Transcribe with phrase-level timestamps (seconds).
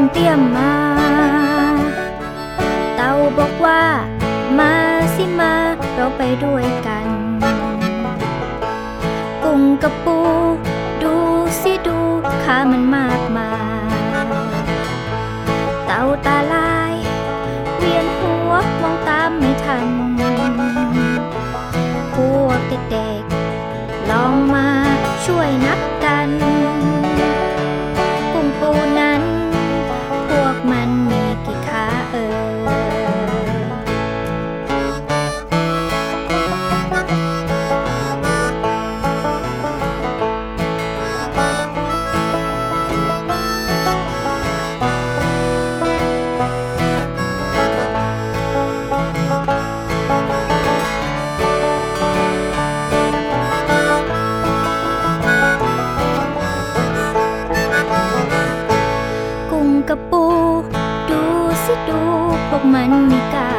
[0.00, 0.72] มเตี้ยมมา
[2.96, 3.82] เต่าบอกว่า
[4.58, 4.72] มา
[5.14, 5.54] สิมา
[5.94, 7.06] เราไปด้วยกัน
[9.44, 10.18] กุ้งกับปู
[11.02, 11.14] ดู
[11.60, 11.98] สิดู
[12.42, 13.04] ขามันมา
[62.56, 63.52] วกมันไม่กล้า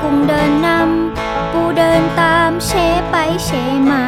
[0.00, 2.70] กุ้งเดินนำปูเดินตามเช
[3.10, 3.50] ไปเช
[3.90, 4.04] มา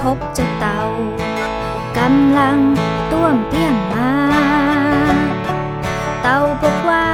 [0.00, 0.80] พบเจ้าเต่า
[1.98, 2.58] กำลัง
[3.12, 4.12] ต้วมเตี้ยมมา
[6.22, 7.06] เต่าบอกว่า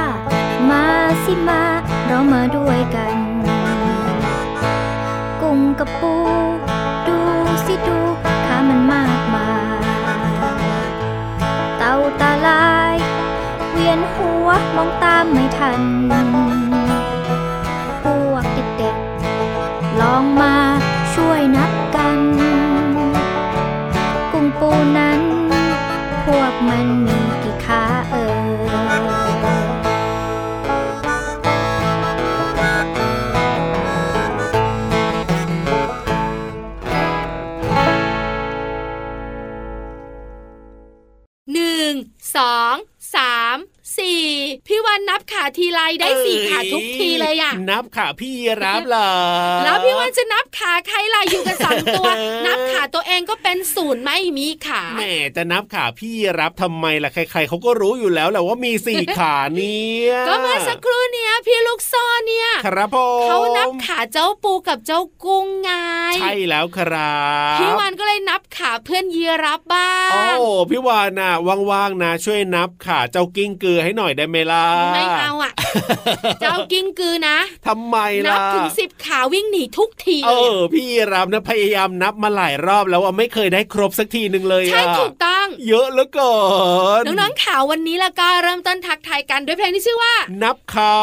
[0.69, 0.85] มา
[1.23, 1.63] สิมา
[2.05, 3.15] เรามาด้วยกัน
[5.41, 6.13] กุ้งกับปู
[14.51, 16.40] วะมองตามไม่ทัน
[45.57, 49.11] ทีไรได้สี่ขาทุกทีเลยอะนับขาพี่รับเหรอ
[49.63, 52.09] แล้วพี่วันจะนับขาใครล่ะอยู่กันสองตัว
[52.47, 55.03] นับขาตัวเองก็เป็นศูนย์ไม่มีขาแหม
[55.35, 65.71] จะนับขาพี่รับทำไมล่ะใคร ๆเขาก็รู้อยู่แล้วแหละว่ามีสี่ขาเนี่ยก็เมื่อสักครู่เนี้ยพี่ลูกซ่อนเนี่ยครับผมเขานับขาเจ้าปูกับเจ้ากุ้งไง
[66.15, 67.19] ใช่แล้วครั
[67.55, 70.21] บพี่วันก็เลยนับขาเพื่อนยีรับบ้างโอ้
[70.69, 71.31] พี่วานน่ะ
[71.71, 75.53] ว่างๆนะ ช่วยนับขาเจ้ากิ้งกือให้หน่อยได้ไหมล่ะไม่เอาอะ
[76.41, 77.37] เจ้ากิ้งกือนะ
[77.67, 85.30] ทำไมนัล่ะบถึงสิบขาวิ่งหนีทุกทีเอเลยอพี่รับนะพยายามนับมาหลายรอบแล้วว่าไม่เคยได้ครบสักทีหนึ่งเลยใช่อะถูกต้อง
[85.67, 86.35] เยอะเหลือเกิ
[86.99, 90.97] นน้องๆข่าววันนี้แล้วก็เริ่มต้นทักทายกันด้วยเพลงที่ชื่อว่า นับขา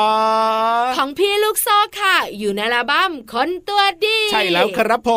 [0.96, 5.10] ของพี่ลูกโซ่ค่ะ อยู่ในอัลบั้มคนตัวดีใช่แล้วครับผ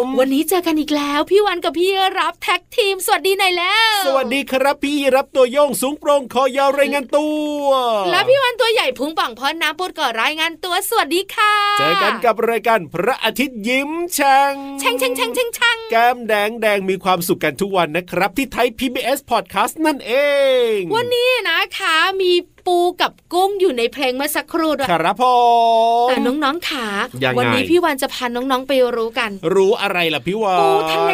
[0.00, 7.28] ม วันนี้เจอกันอีกแล้วพี่วันกับพี่รับแท็กทีม สวัสดีหน่อยแล้ว สวัสดีครับพี่รับตัวโยงสูงโปร่งคอยาวรายงานตั
[7.62, 7.66] ว
[8.10, 20.12] แล้วพี่วันตัวใหญ่พุงป่องพอน้ำปูดก่อรายงานตัวสวัสดีค่ะ เจอกันกับรายการพระอาทิตย์ยิ้มช่างแช่งแช่งแช่งแช่งแช่งแก้มแดงแดงมีความสุขกันทุกวันนะครับที่ไทย PBS Podcast นั่นเอ
[20.76, 22.32] ง วันนี้นะคะมี
[22.66, 25.24] ปูกับกุ้งอยู่ในเพลงเมื่อสักครู่ด้วยครับผ
[26.06, 26.86] มแต่น้องๆขา
[27.24, 31.12] ยังไงวันี้พี่วันจะพาน้องๆไปรู้กัน รู้อะไรล่ะพี่วานปูทะเล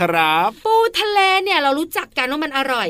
[0.00, 2.88] ครับ ปูทะเลเนี่ยเรารู้จักกันว่ามันอร่อย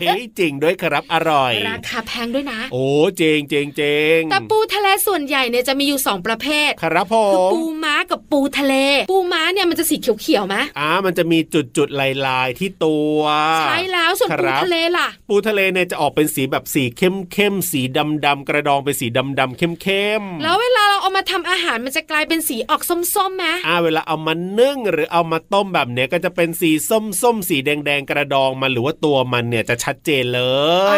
[0.00, 2.86] เฮ้ยจริงด้วยครับอร่อย ราคาแพงด้วยนะ โอ้
[3.16, 3.82] เจงเจงเจ
[4.18, 8.74] งแต่ปูทะเลส่วนใหญ่เนี่ยจะมีอยู่สองประเภท ครับผคือมปูม้ากับปูทะเล
[9.10, 13.18] ปูม้าเนี่ยมันจะสีเขียวๆไหมอ่ามันจะมีจุดจุดๆลายลายๆที่ตัว
[13.60, 17.80] ใช่แล้วส่วนคปูรับทะเลล่ะ ปูทะเลเนี่ยจะออกเป็นสีแบบสีเข้มๆสี
[18.26, 19.06] ดำๆกระดองเป็นสี
[19.40, 30.42] ดำๆเข้มๆแล้วเวลาเราเอามาทำอาหารมันจะกลายเป็นสีออกส้มๆไหมอ่าเวลาเอามานึ่งหรือเอามาต้มแบบเนี้ยก็จะเป็นสีส้มๆสีแดงๆกระดองมันหรือว่าตัวมันเนี่ยจะชัดเจนเล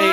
[0.01, 0.05] ย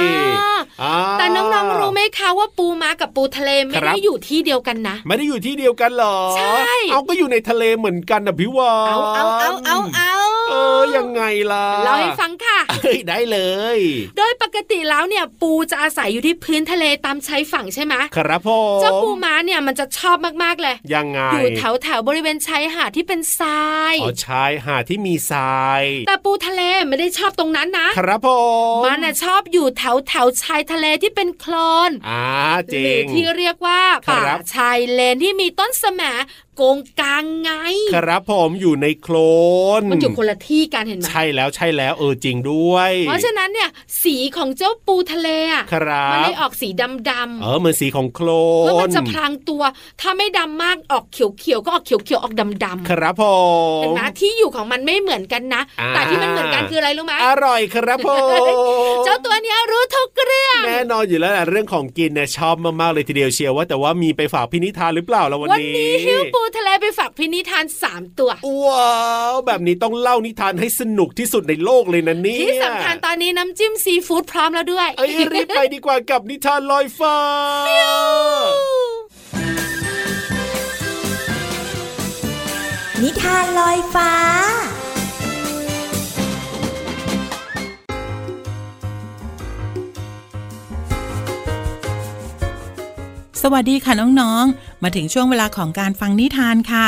[0.81, 10.13] อ่าแต่น้องๆรู้ไหมคะว่าปูม้ากับปูทะเลไม่ครัได้บอยู่ที่เดียวกันนะ ไม่ได้อยู่ที่เดียวกันเหรอใช่เอาก็อยู่ในทะเลเหมือนกันนะพี่วานเอาเอาเอาเอาเอา
[10.49, 13.39] เออยังไงล่ะเล่าให้ฟังค่ะเฮ้ยได้เล
[13.77, 13.79] ย
[14.17, 28.29] โดยปกติแล้วเนี่ยปูจะอาศัยอยู่ที่พื้นทะเลตามชายฝั่งใช่ไหมครับผมเจ้าปูม้าเนี่ยมันจะชอบมากๆเลยยังไงอยู่แถวแถวๆบริเวณชายหาดที่เป็นทรายอ๋อชายหาดที่มีทราย แต่ปูทะเลไม่ได้ชอบตรงนั้นนะ ครับผ
[28.79, 31.53] มมันน่ะชอบอยู่แถวแถวๆชายทะเลที่เป็นโคล
[31.89, 32.23] นอ่า
[32.73, 36.01] จหริรืองที่เรียกว่าครัป่าบชายเลนที่มีต้นสม
[36.50, 37.51] โกงกลางไง
[37.95, 39.15] ครับผมอยู่ในโคล
[39.79, 43.69] นมันอยู่คนละที่กันเห็นไหมใช่แล้วใช่แล้วเออจริงด้วย เพราะฉะนั้นเนี่ย
[44.03, 49.63] สีของเจ้าปูทะเลอะครัมันบเลยออกสีดำดำเออเหมือนสีของโคลเพื่อมันนจะพลางตัว
[50.01, 53.23] ถ้าไม่ดำมากออกเขียวๆก็ออกเขียวๆออกดำดำครับผ
[53.81, 58.09] เห็นมไหมที่อยู่ของมันไม่เหมือนกันนะอ่าแต่ที่มันเหมือนกันคืออะไรรู้ไหมอร่อยครับผ
[58.45, 58.47] ม
[59.05, 68.31] เจ้าตัวเนี้ยรู้ทุกเรื่องแน่นอนอยู่แล้วแหละเรื่องของกินเนี่ยชอบมากๆเลยทีเดียวเชียวว่าแต่ว่ามีไปฝากพินิธานหรือเปล่าละวันวันนี้นี้หิ้วปูทะเลไปฝากพินิธานสามตัว
[68.65, 68.99] ว้า
[69.31, 77.17] ว แบบนี้ต้องเล่านิทานให้สนุกที่สุดในโลกเลยนะเนี่ยที่สำคัญตอนนี้น้ำจิ้มซีฟู้ดพร้อมแล้วด้วย เอ้ยรีบไปดีกว่ากับนิทานลอยฟ้า
[83.01, 84.11] นิทานลอยฟ้า
[93.45, 96.87] สวัสดีค่ะน้องๆ มาถึงช่วงเวลาของการฟังนิทานค่ะ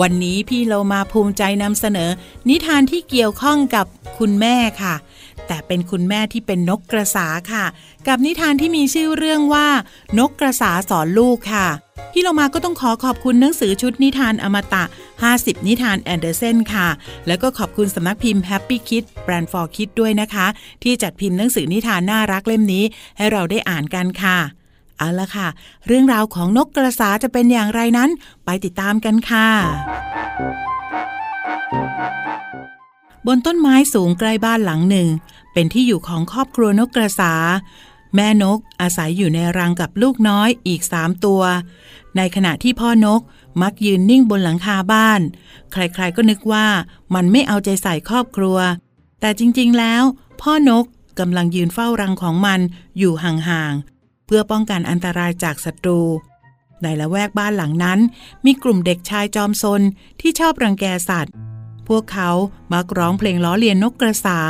[0.00, 2.10] วันนี้พี่เรามาภูมิใจนำเสนอ
[2.48, 3.86] นิทานที่เกี่ยวข้องกับ
[4.18, 4.94] คุณแม่ค่ะ
[5.46, 7.64] แต่เป็นคุณแม่ที่เป็นนกกระสาค่ะ
[8.08, 9.68] กับนิทานที่มีชื่อเรื่องว่า
[10.18, 11.66] นกกระสาสอนลูกค่ะ
[12.12, 14.84] พี่เรามาก็ต้องขอขอบคุณหนังสือชุดนิทานอมตะ
[15.24, 16.88] 50 นิทานแอนเดอร์เซนค่ะ
[17.26, 20.46] แล้วก็ขอบคุณสำนักพิมพ์ Happy Kid Brand for Kid ด้วยนะคะ
[20.82, 22.84] ที่จัดพิมพ์หนังสือนิทานน่ารักเล่มนี้
[23.16, 24.38] ให้เราได้อ่านกันค่ะ
[25.00, 25.48] เอาละค่ะ
[25.86, 28.10] เรื่องราวของนกกระสาจะเป็นอย่างไรนั้น
[28.44, 29.48] ไปติดตามกันค่ะ
[33.26, 35.08] บนต้นไม้สูงใกล้บ้านหลังหนึ่ง
[35.52, 37.34] เป็นที่อยู่ของครอบครัวนกกระสา
[38.14, 41.42] แม่นกอาศัยอยู่ในรังกับลูกน้อยอีกสามตัว
[42.16, 43.20] ในขณะที่พ่อนก
[43.62, 45.20] มักยืนนิ่งบนหลังคาบ้าน
[45.72, 46.66] ใครๆก็นึกว่า
[47.14, 48.58] มันไม่เอาใจใส่ครอบครัว
[49.20, 50.02] แต่จริงๆแล้ว
[50.40, 50.84] พ่อนก
[51.18, 52.60] กำลังยืนเฝ้ารังของมัน
[52.98, 53.99] อยู่ห่างๆ
[54.32, 56.00] พื่อป้องกันอันตรายจากศัตรู
[56.82, 57.98] ในละแวกบ้านหลังนั้น
[58.44, 59.82] มีกลุ่มเด็กชายจอมซน
[60.20, 61.34] ที่ชอบรังแกสัตว์
[61.88, 62.30] พวกเขา
[62.72, 64.40] มักร้องเพลงล้อเลียนนกกระสา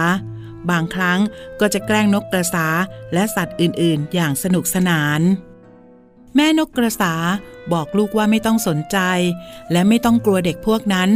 [0.70, 1.18] บางครั้ง
[1.60, 2.66] ก็จะแกล้งนกกระสา
[3.12, 5.20] และสัตว์อื่นๆ อย่างสนุกสนาน
[6.34, 7.14] แม่นกกระสา
[7.72, 8.98] บอกลูกว่าไม่ต้องสนใจ
[9.72, 11.10] และไม่ต้องกลัวเด็กพวกนั้น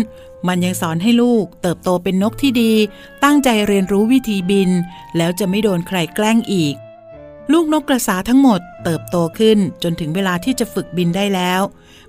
[0.48, 2.72] มันยังสอนให้ลูกเติบโตเป็นนกที่ดี
[3.24, 4.70] ตั้งใจเรียนรู้วิธีบิน
[5.16, 6.74] แล้วจะไม่โดนใครแกล้งอีก
[7.52, 11.60] ลูกนกกระสาทั้งหมดเติบโตขึ้นจนถึงเวลาที่จะฝึกบินได้แล้ว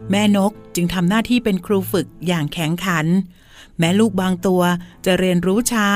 [0.10, 3.06] แม่นกจึงทำหน้าที่เป็นครูฝึกอย่างแข็งขัน
[3.80, 4.62] แม้ลูกบางตัว
[5.06, 5.88] จะเรียนรู้ช้า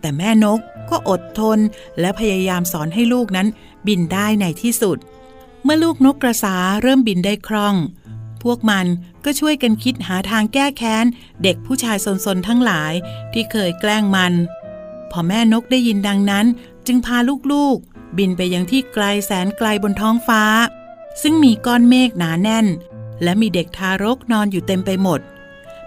[0.00, 0.60] แต่แม่นก
[0.90, 1.58] ก็อดทน
[2.00, 3.48] และพยายามสอนให้ลูกนั้น
[3.86, 4.98] บินได้ในที่สุด
[5.62, 7.74] เมื่อลูกนกกระสาเริ่มบินได้คล่อง
[8.42, 8.86] พวกมัน
[9.24, 11.04] ก็ช่วยกันคิดหาทางแก้แค้น
[11.42, 12.92] เด็กผู้ชายซนๆทั้งหลาย
[13.32, 14.32] ที่เคยแกล้งมัน
[15.10, 16.46] พอแม่นกได้ยินดังนั้น
[16.86, 17.16] จึงพา
[17.52, 20.42] ลูกๆ บินไปยังที่ไกลแสนไกลบนท้องฟ้า
[21.22, 22.66] ซึ่งมีก้อนเมฆหนาแน่น
[23.22, 25.20] และมีเด็กทารกนอนอยู่เต็มไปหมด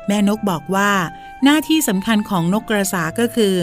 [0.07, 0.91] แม่นกบอกว่า
[1.43, 3.53] หน้าที่สำคัญของนกกระสาก็คือ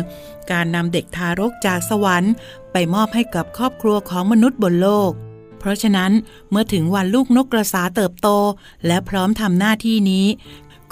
[0.51, 2.33] การนำเด็กทารกจากสวรรค์
[2.73, 5.13] ไปมอบให้กับครอบครัวของมนุษย์บนโลก
[5.59, 6.13] เพราะฉะนั้น
[6.51, 8.29] เมื่อถึงวันลูกนกกระสาเติบโต
[8.87, 10.27] และพร้อมทำหน้าที่นี้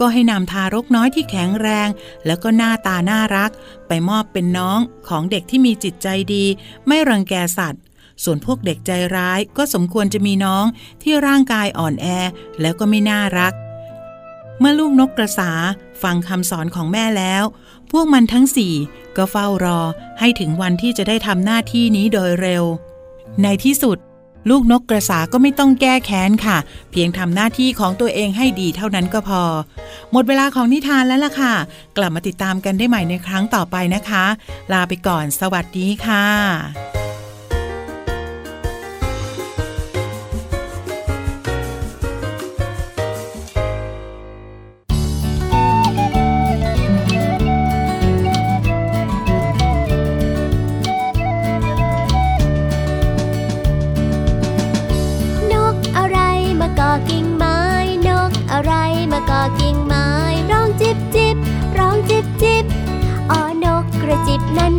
[0.01, 1.89] ก็ให้นำทารกน้อยที่แข็งแรง
[2.27, 3.51] แล้วก็หน้าตาน่ารัก
[3.89, 6.45] ไปมอบเป็นน้องของเด็กที่มีจิตใจดี
[6.87, 7.83] ไม่รังแกสัตว์
[8.25, 10.65] ส่วนพวกเด็กใจร้ายก็สมควรจะมีน้อง
[11.03, 12.07] ที่ร่างกายอ่อนแอ
[12.61, 13.53] แล้วก็ไม่น่ารัก
[14.59, 15.51] เมื่อลูกนกกระสา
[16.03, 17.45] ฟังคำสอนของแม่แล้ว
[17.91, 18.75] พวกมันทั้งสี่
[19.17, 19.81] ก็เฝ้ารอ
[20.21, 22.65] ให้ถึงวันที่จะได้ทำหน้าที่นี้โดยเร็ว
[23.43, 23.99] ในที่สุด
[24.51, 26.57] ลูกนกกระสาก็ไม่ต้องแก้แค้นค่ะ
[26.91, 29.43] เพียงทำหน้าที่ของตัวเองให้ดีเท่านั้นก็พอ
[30.13, 31.55] หมดเวลาของนิทานแล้วล่ะค่ะ
[31.97, 34.25] กลับมาติดตามกันได้ใหม่ในครั้งต่อไปนะคะ
[34.73, 37.14] ลาไปก่อนสวัสดีค่ะ
[64.27, 64.74] จิบนั้น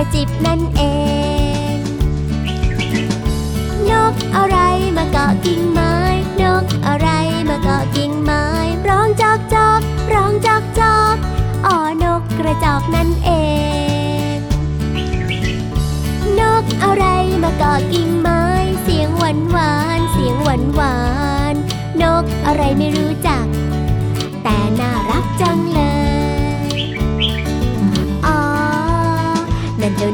[0.00, 0.82] ระจิบนั่นเอ
[1.74, 1.76] ง
[3.90, 4.58] นกอะไร
[4.96, 5.94] มาเกาะกิ่งไม้
[6.42, 7.08] นกอะไร
[7.48, 8.44] มาเกาะกิ่งไม้
[8.88, 9.80] ร้องจอกจอก
[10.14, 11.16] ร้องจอกจอก
[11.66, 13.30] อ๋อนกกระจอกนั่นเอ
[14.34, 14.36] ง
[16.40, 17.04] นกอะไร
[17.42, 18.42] มาเกาะกิ่งไม้
[18.82, 20.96] เสียงหวานหวานเสียงหวานหวา
[21.52, 21.54] น
[22.02, 23.39] นกอะไรไม่รู้จัก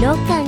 [0.05, 0.46] นั่นเ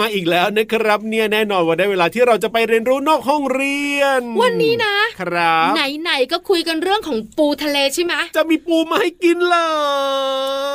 [0.00, 9.56] มาอีกแล้วนะครับเนี่ยแน่นอนว่าได้เวลาที่เราจะไปเรียนรู้นอกห้องเรียน วันนี้นะ ครับไหนๆก็คุยกันเรื่องของปูทะเลใช่ไหมจะมีปูมาให้กินเล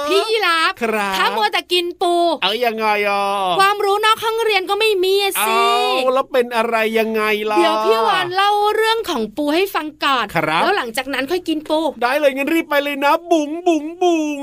[0.03, 2.13] ยพี่ยีราฟครับถ้ามัวแต่กินปู
[2.43, 3.23] เอายังไงอะ
[3.59, 5.59] ความรู้นอกห้องเรียนก็ไม่มีอะสิ
[5.97, 14.39] เอาแล้วเป็นอะไรยังไงล่ะเดี๋ยวพี่วานเล่าเรื่องของปูให้ฟังก่อนครับแล้วหลังจากนั้นค่อยกินปู ได้เลยงั้นรีบไปเลยนะ บุ๋งบุ๋งบุ๋ง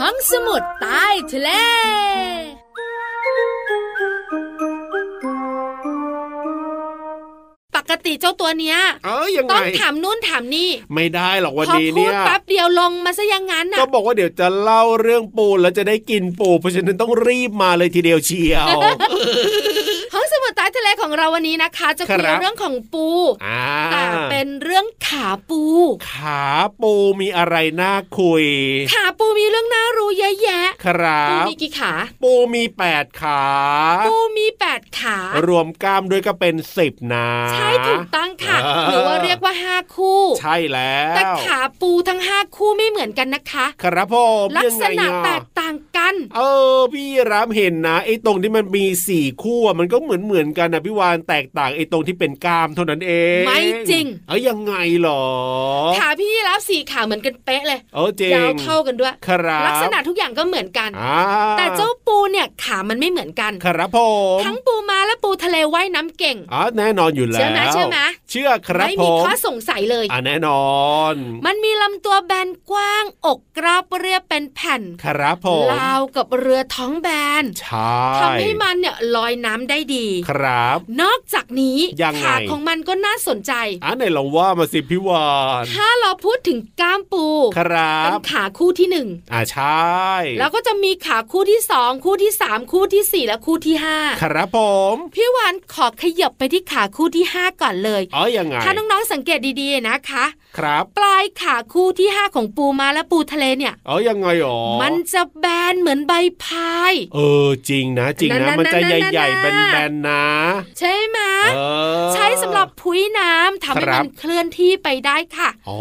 [0.00, 1.48] ห้องสมุดใต้ทะเล
[7.76, 18.78] ปกติเจ้าตัวเนี้ยเอ้ยยังไงต้องถามนู่นถามนี่ ไม่ได้หรอกวันพอนี้พูเนี่ดยแป๊บเดียวลงมาซะอยังงั้นก็น่ะบอกว่าเดี๋ยวจะเล่าเรื่องปูแล้วจะได้กินปูเพราะฉะนั้นต้องรีบมาเลยทีเดียวเชียวห้
[20.22, 23.06] องสมุดใต้ทะเลของเราวันนี้นะคะ จะคุยครับเรื่องของปู
[23.46, 23.62] อ่า
[23.92, 25.62] แต่เป็นเรื่องขาปู
[26.12, 26.42] ขา
[26.82, 28.46] ปูมีอะไรน่าคุย
[28.92, 33.42] ขาปูมีเรื่องน่ารู้เยอะแยะ ครัปูบมีกี่ขา ปูมีแปดขา
[34.06, 46.40] ปูมีแปดขา รวมกล้ามด้วยก็เป็นสิบนะ ใช่ถูกต้องค่ะเออหรือว่าเรียกว่าห้าคู่ ใช่แล้ว แต่ขาปูทั้งห้าคู่ไม่เหมือนกันนะคะ ครับผมลักษณะยังไงอแตกต่างกัน เอ
[46.74, 53.60] อพี่รามเห็นนะไอ้ตรงที่มันมีสี่คู่อะมันก็เหมือนเหมือนกันนะพี่วานแตกต่างไอ้ตรงที่เป็นกล้ามเท่านั้นเองไม่
[53.90, 55.24] จริง เอ้ยยังไงหรอ
[55.98, 61.18] ขาพี่รับสี่ขาเหมือนกันเป๊ะเลยเออจริงยาวเท่ากันด้วยครับลักษณะทุกอย่างก็เหมือนกันอ่า
[61.58, 63.98] แต่เจ้าปูเนี่ยขามันไม่เหมือนกัน ครับผ
[64.36, 67.98] มทั้งปูม้าและปูทะเลว่ายน้ำเก่งอ๋อแน่นอนอยู่แล้วเชื่อไหมเชื่อไหม
[68.30, 70.64] เชื่อครับไม่ผมีมข้อสงสัยเลยอ่าแน่นอ
[71.12, 71.14] น
[71.46, 77.08] มันมีลำตัวแบนกว้างอกกราบเรียบเป็นแผ่นครับผมลาวกับเรือท้องแบ
[77.42, 83.52] นใช่ทำให้มันเนี่ยลอยน้ำได้ดีครับ นอกจากนี้ยังไงขาของมันก็น่าสนใจ
[83.84, 85.26] อ่าไหนลองว่ามาสิพี่วา
[85.60, 87.26] นถ้าเราพูดถึงก้ามปู
[87.58, 90.02] ครัเป็นบขาคู่ที่หนึ่งอ่าใช่
[90.38, 94.58] แล้วก็จะมีขาคู่ที่สองคู่ที่สามคู่ที่สี่และคู่ที่ห้าครับผ
[94.92, 100.24] มพี่วานขอขยับไปที่ขาคู่ที่ห้าก่อนเลยอ๋อยังไงถ้าน้องๆสังเกตดีๆนะคะ
[100.58, 106.12] ครับ ปลายขาคู่ที่ห้าของปูมาและปูทะเลเนี่ยอ๋อยังไงหรอมันจะแบนเหมือนใบ
[106.44, 110.26] พาย เออจริงนะจริงนั่นะนๆๆๆมันจะใหญ่ๆแบนๆนะ
[110.78, 111.18] ใช่ไหม
[111.56, 111.60] เอ
[112.02, 115.80] อใช้สำหรับพุ้ยน้ำทำให้ครับมันเคลื่อนที่ไปได้ค่ะอ๋อ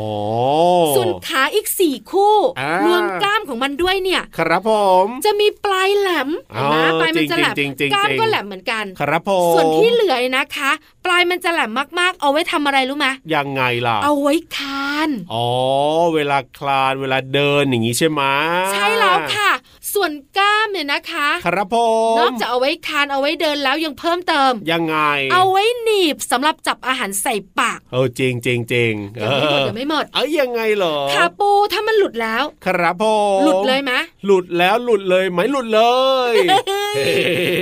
[0.95, 4.71] ส่วนขาอีกสี่คู่อ่ารรวมกล้ามของมันด้วยเนี่ย ครับผ
[5.05, 10.71] ม จะมีปลายแหลมอ๋อเห็นะปลายมันจะแหลมจริงๆจริงๆกล้ามจริงก็แหลมเหมือนกันครับผมส่วนที่เหลือนะคะ
[11.05, 15.47] ปลายมันจะแหลมมากๆ เอาไว้ทำอะไรรู้ไหมยังไงล่ะ เอาไว้คานอ๋อ
[16.15, 18.21] เวลาคลานเวลาเดินอย่างนี้ใช่ไหม
[18.73, 19.51] ใช่แล้วค่ะ
[19.93, 21.75] ส่วนกล้ามเนี่ยนะคะ ครับผ
[22.13, 24.97] มนอกจากเอาไว้คานเอาไว้เดินแล้วยังเพิ่มเติม ยังไง
[25.33, 33.03] เอาไว้หนีบสำหรับจับอาหารใส่ปาก เออจริงจริงจริงยังไม่หมดยังไม่หมด เอ้ยยังไงเหรอขาปูถ้ามันหลุดแล้ว ครับผ
[33.37, 33.91] มหลุดเลยไหม
[34.25, 35.81] หลุดแล้วหลุดเลยไหมหลุดเล
[36.31, 36.33] ย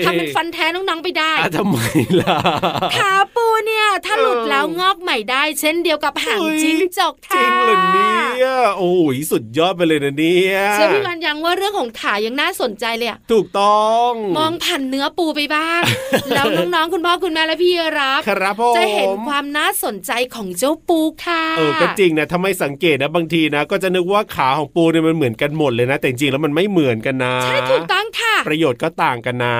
[0.06, 1.78] ทำเป็นฟันแท้น้องๆไปได้อะทำไม
[2.22, 2.38] ล่ะ
[2.98, 8.12] ขาปูเนี่ย ถ้าหลุดแล้วงอกใหม่ได้ เช่นเดียวกับหางเฮ้ยจิ้งจกจริค่ะงเหรอเนี่
[8.48, 15.82] ยโอ้ยสุดยอดไปเลยนะเนี่ยเชื่อพี่วันยังว่าเรื่องของขายังน่าสนใจเลยอะถูกต้อง มองผ่านเนื้อปูไปบ้าง
[16.36, 29.58] แล้วน้องๆคุณพ่อคุณแม่และพี่รับครับผมจะเห็นความน่าสนใจของเจ้าปูค่ะเออก็จริงนะถ้าไม่สังเกตนะบางทีนะ ก็จะนึกว่าขาของปูเนี่ยมันเหมือนกันหมดเลยนะ แต่จริงๆแล้วมันไม่เหมือนกันนะใช่ถูกต้องค่ะ ประโยชน์ก็ต่างกันนะ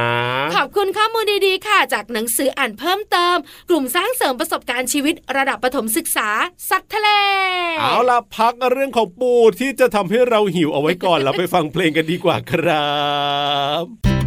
[0.56, 3.36] ขอบคุณข้อมูลดีๆค่ะ จากหนังสืออ่านเพิ่มเติม
[3.70, 6.30] กลุ่มสร้างเสริมประสบการณ์ชีวิตระดับประถมศึกษา
[6.70, 7.10] สัตว์ทะเล
[7.82, 12.94] เอาล่ะพักเรื่องของปูที่จะทำให้เราหิวเอาไว้ก่อนแล้วไปฟังเพลงกันดีกว่าครั
[13.84, 14.19] บ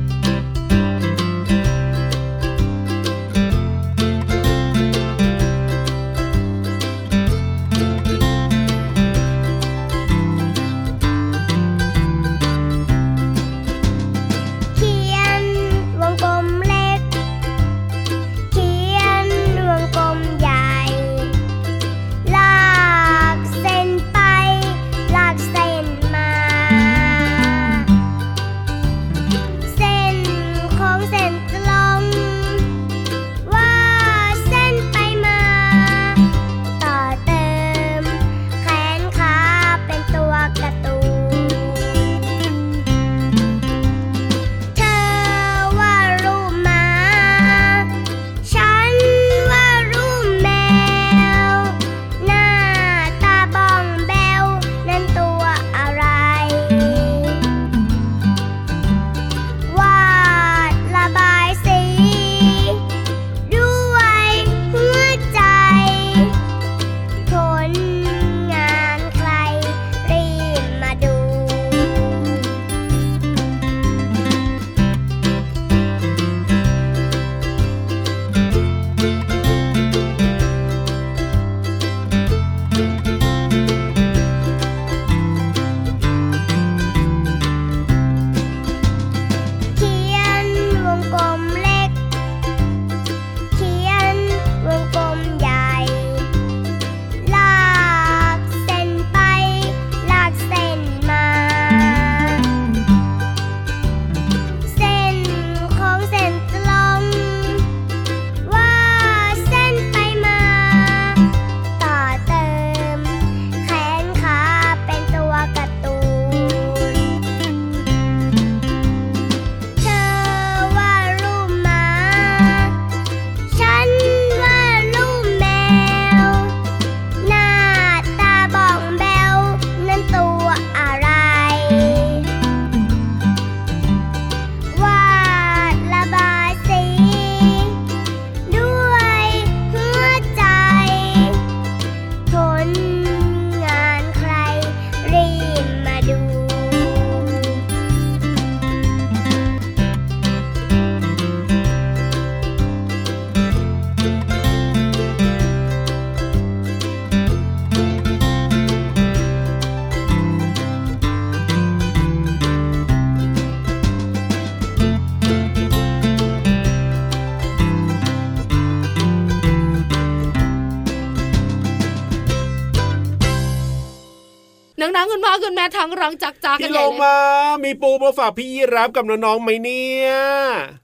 [175.32, 177.16] องๆคุณพ่อคุณแม่ท้องร้องจักๆกันพี่ใหโลญ่เลยมา
[177.64, 180.08] มีปูมาฝากพี่ยีรับกับน้องๆไหมเนี่ย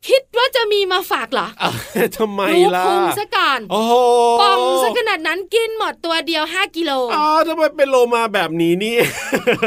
[0.08, 1.70] คิดว่าจะมีมาฝากเหรอเอ้า
[2.18, 3.92] ทำไมรู้ล่ะพุงซะก่อนโอ้โห
[4.40, 9.02] ป่องซะขนาดนั้นกินหมดตัวเดียว 5กิโลอ๋อทำไมเป็นโลมาแบบนี้เนี่ย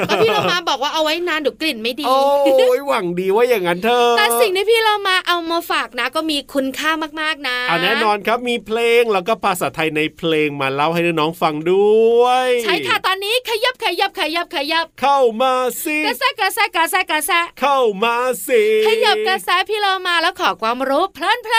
[0.09, 6.91] ก็พี่เรามาบอกว่าเอาไว้นานเดี๋ยวกลิ่นไม่ดี โอ้ยหวังดีว่าอย่างนั้นเธอแต่สิ่งที่พี่เรามาเอามาฝากนะ ก็มีคุณค่า
[7.21, 11.91] มากๆนะอ่าแน่นอนครับมีเพลงแล้วก็ภาษาไทยในเพลงมาเล่าให้น้องๆฟังด้
[12.21, 15.53] วย ใช่ค่ะตอนนี้ขยับขยับขยับขยับ เข้ามา
[15.83, 18.15] สิกระแซะกระแซะกระแซะกระแซะเข้ามา
[18.47, 21.55] สิขยับกระแซะพี่เรามาแล้วขอความรู้เพลินเพล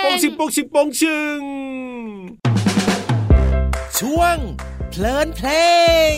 [0.00, 1.40] งปงชิงปงชิงปงชึง
[3.98, 4.36] ช่วง
[4.90, 5.48] เพลินเพล
[6.14, 6.16] ง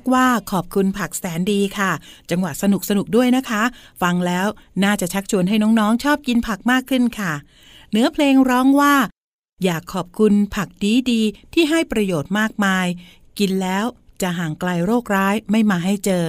[0.00, 1.90] กว่าขอบคุณผักแสนดีค่ะ
[2.30, 3.62] จังหวะสนุกสนุกด้วยนะคะ
[4.02, 4.46] ฟังแล้ว
[4.84, 7.32] น่าจะชักชวนให้น้องๆ ชอบกินผักมากขึ้นค่ะ
[7.92, 8.94] เนื้อเพลงร้องว่า
[9.64, 12.86] อยากขอบคุณผักดีดีๆที่ให้ประโยชน์มากมาย
[13.38, 13.84] กินแล้ว
[14.22, 16.26] จะห่างไกลโรคร้ายไม่มาให้เจอ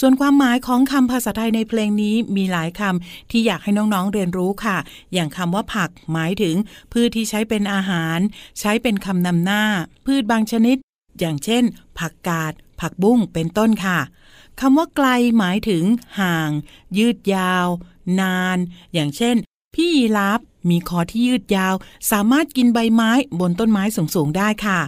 [0.00, 4.78] ส่วนความหมายของคำภาษาไทยในเพลงนี้มีหลายคำที่อยากให้น้องๆเรียนรู้ค่ะ
[5.12, 6.56] อย่างคำว่าผักหมายถึง
[6.92, 8.18] พืชที่ใช้เป็นอาหาร
[8.60, 9.62] ใช้เป็นคำนำหน้า
[10.06, 10.76] พืชบางชนิด
[11.18, 11.62] อย่างเช่น
[11.98, 13.98] ผักกาด ผักบุ้งเป็นต้นค่ะ
[14.60, 15.08] คำว่าไกล
[15.38, 15.84] หมายถึง
[16.20, 16.50] ห่าง
[16.98, 17.66] ยืดยาว
[18.20, 18.58] นาน
[18.94, 19.36] อย่างเช่น
[19.74, 21.74] พี่ยีราฟมีคอที่ยืดยาว
[22.10, 23.10] สามารถกินใบไม้
[23.40, 24.80] บนต้นไม้สูงๆได้ค่ะ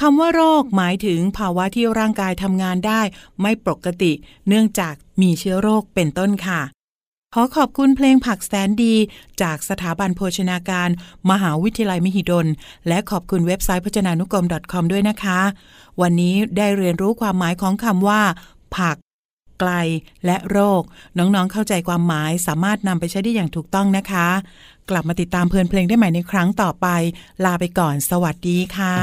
[0.00, 3.00] คำว่าโรคหมายถึงภาวะที่ร่างกายทำงานได้
[3.40, 4.12] ไม่ปกติ
[4.48, 6.60] เนื่องจากมีเชื้อโรคเป็นต้นค่ะ
[7.34, 8.94] ขอขอบคุณเพลงผักแสนดี
[9.42, 10.88] จากสถาบันโภชนาการ
[11.30, 12.46] มหาวิทยาลัยมหิดล
[12.88, 15.40] และขอบคุณเว็บไซต์พจนานุกรม .com ด้วยนะคะ
[16.00, 18.22] วันนี้ได้เรียนรู้ความหมายของคำว่า
[18.76, 18.96] ผัก
[19.60, 19.72] ไกล
[20.26, 20.82] และโรค
[21.18, 24.28] น้องๆเข้าใจความหมายสามารถนำไปใช้ได้อย่างถูกต้องนะคะ
[24.90, 26.86] กลับมาติดตามเพลินเพลงได้ใหม่ในครั้งต่อไป
[27.44, 28.96] ลาไปก่อน สวัสดีค่ะ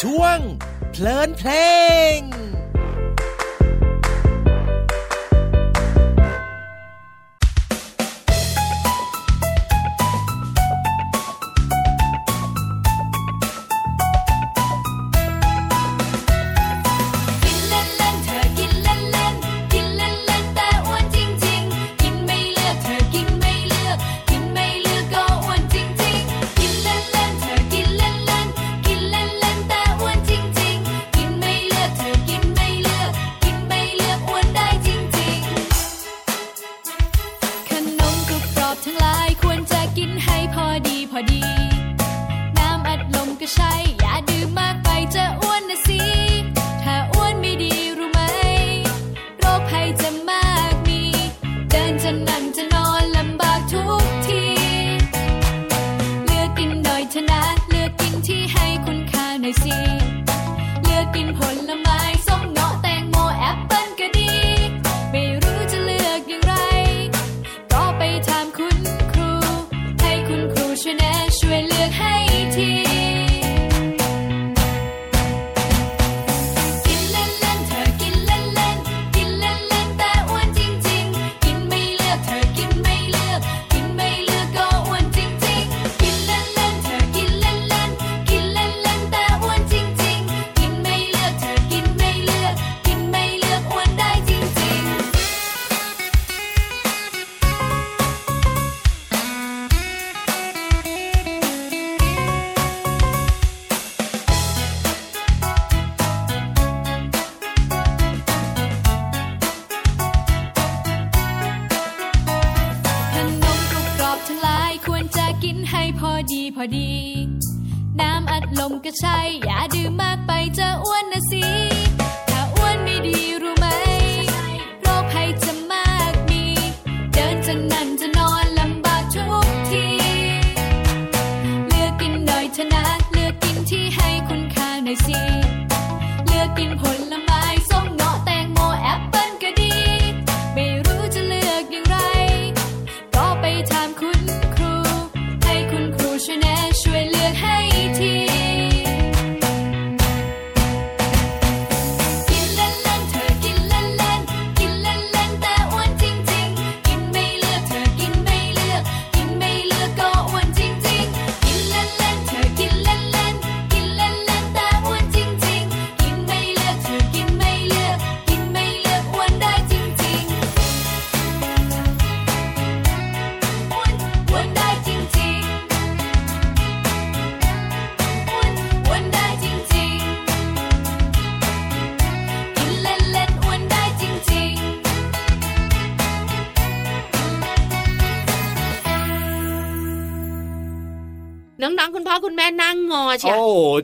[0.00, 0.38] ช่วง
[0.92, 1.50] เพลินเพล
[2.16, 2.18] ง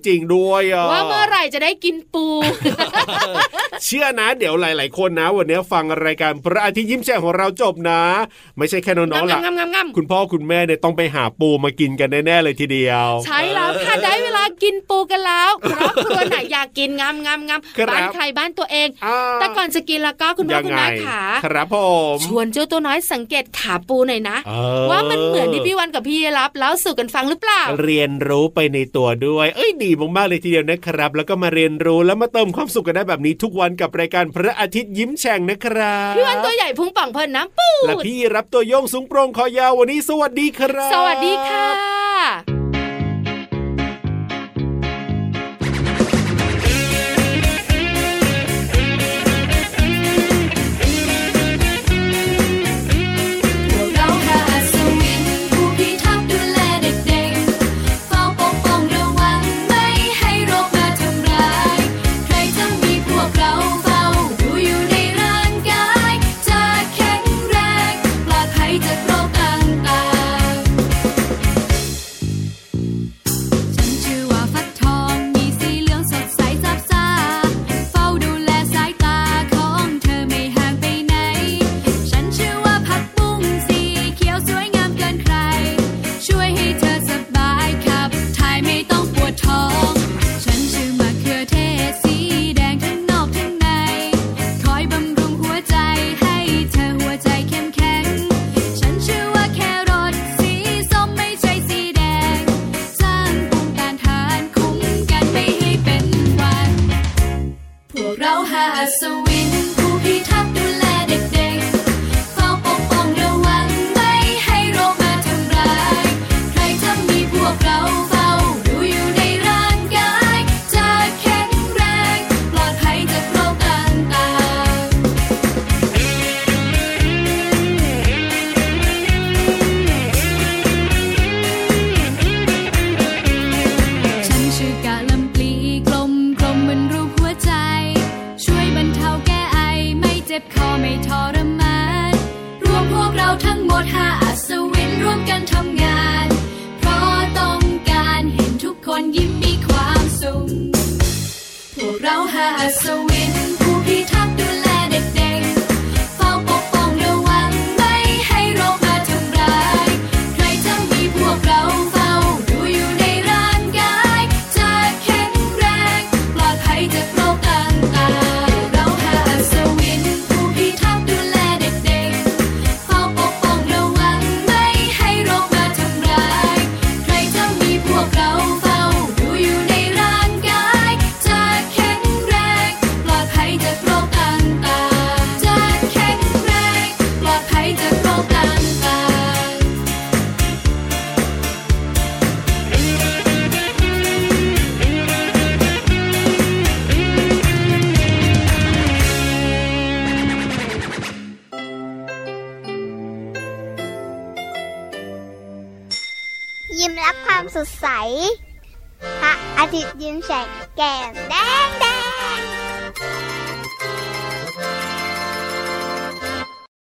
[0.07, 2.27] จริงด้วยอะว่าเมื่อไหร่จะได้กินปู
[3.85, 8.01] เชื่อนะ เดี๋ยวหลาย ๆ คนนะ วันนี้ฟังรายการพระอาทิตย์ยิ้มแฉ่งของเราจบนะ
[8.59, 21.77] ไม่ใช่แค่น้องๆหรอกงำงำงำคุณพ่อคุณแม่เนี่ยต้องไปหาปูมากินกันแน่ๆเลยทีเดียว ใช่แล้วค่ะได้เวลา กินปูกันแล้วครอบครัวไหนอยากกินงำงำงำครับบ้านใครบ้านตัวเองอ่าแต่ก่อนจะกินแล้วก็คุณพ่อยังคุณไงแม่ขาครับผ
[22.15, 24.53] มชวนเจ้าตัวน้อยสังเกตขาปูหน่อยนะเอ
[24.85, 42.58] อว่ามันเหมือนที่พี่วันกับพี่รับแล้วสู่กันฟังหรือเปล่า เรียนรู้ไปในตัวด้วย เอ้ยดีมากๆเลยทีเดียวนะครับ แล้วก็มาเรียนรู้แล้วมาเติมความสุขกันได้แบบนี้ทุกวันกับรายการพระอาทิตย์ยิ้มแฉ่งนะครับพี่วันตัวใหญ่พุงป่องเพลินน้ำปูและพี่รับตัวโยงสูงโปร่งคอยาววันนี้สวัสดีครับ สวัสดีค่ะ